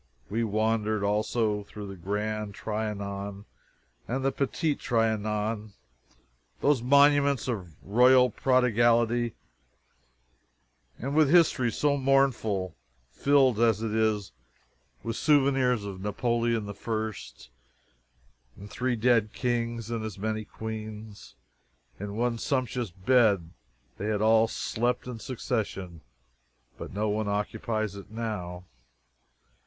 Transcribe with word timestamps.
We 0.31 0.43
wandered, 0.43 1.03
also, 1.03 1.63
through 1.65 1.85
the 1.85 1.95
Grand 1.95 2.55
Trianon 2.55 3.45
and 4.07 4.25
the 4.25 4.31
Petit 4.31 4.75
Trianon, 4.75 5.73
those 6.59 6.81
monuments 6.81 7.47
of 7.47 7.75
royal 7.83 8.31
prodigality, 8.31 9.35
and 10.97 11.13
with 11.15 11.29
histories 11.29 11.77
so 11.77 11.97
mournful 11.97 12.75
filled, 13.11 13.59
as 13.59 13.83
it 13.83 13.93
is, 13.93 14.31
with 15.03 15.17
souvenirs 15.17 15.85
of 15.85 16.01
Napoleon 16.01 16.65
the 16.65 16.73
First, 16.73 17.51
and 18.57 18.67
three 18.71 18.95
dead 18.95 19.33
kings 19.33 19.91
and 19.91 20.03
as 20.03 20.17
many 20.17 20.45
queens. 20.45 21.35
In 21.99 22.15
one 22.15 22.39
sumptuous 22.39 22.89
bed 22.89 23.51
they 23.99 24.07
had 24.07 24.19
all 24.23 24.47
slept 24.47 25.05
in 25.05 25.19
succession, 25.19 26.01
but 26.75 26.91
no 26.91 27.07
one 27.07 27.27
occupies 27.27 27.95
it 27.95 28.09
now. 28.09 28.65